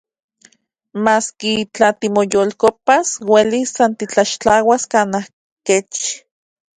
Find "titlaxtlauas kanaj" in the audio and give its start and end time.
3.97-5.25